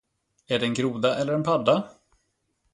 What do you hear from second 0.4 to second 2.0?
Är det en groda eller en padda?